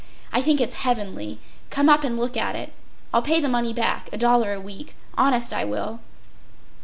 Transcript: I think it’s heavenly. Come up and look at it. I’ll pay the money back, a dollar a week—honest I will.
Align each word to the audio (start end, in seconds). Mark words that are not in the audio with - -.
I 0.33 0.41
think 0.41 0.59
it’s 0.59 0.73
heavenly. 0.81 1.37
Come 1.69 1.87
up 1.87 2.03
and 2.03 2.17
look 2.17 2.35
at 2.35 2.55
it. 2.55 2.73
I’ll 3.13 3.21
pay 3.21 3.39
the 3.39 3.47
money 3.47 3.71
back, 3.71 4.09
a 4.11 4.17
dollar 4.17 4.51
a 4.51 4.59
week—honest 4.59 5.53
I 5.53 5.63
will. 5.63 5.99